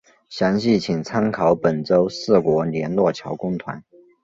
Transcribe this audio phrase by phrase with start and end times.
[0.29, 3.83] 详细请参考本州四国联络桥公团。